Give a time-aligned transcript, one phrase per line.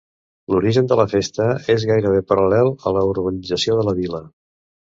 [0.53, 4.27] L’origen de la festa és gairebé paral·lel a la urbanització de la vila.